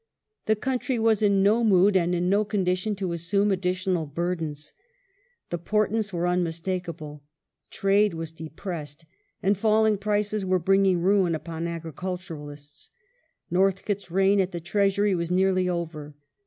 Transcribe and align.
The 0.47 0.55
country 0.55 0.97
was 0.97 1.21
in 1.21 1.43
no 1.43 1.63
mood 1.63 1.95
and 1.95 2.15
in 2.15 2.27
no 2.27 2.43
condition 2.43 2.95
to 2.95 3.13
assume 3.13 3.51
additional 3.51 4.07
burdens. 4.07 4.73
The 5.51 5.59
portents 5.59 6.11
were 6.11 6.25
unmistakable. 6.25 7.21
Trade 7.69 8.15
was 8.15 8.31
depressed 8.31 9.05
and 9.43 9.55
falling 9.55 9.99
prices 9.99 10.43
were 10.43 10.57
bringing 10.57 11.01
ruin 11.03 11.35
upon 11.35 11.67
agriculturists. 11.67 12.89
Northcote' 13.51 13.97
s 13.99 14.09
reign 14.09 14.39
at 14.39 14.51
the 14.51 14.59
Treas 14.59 14.97
ury 14.97 15.13
was 15.13 15.29
nearly 15.29 15.69
over. 15.69 16.15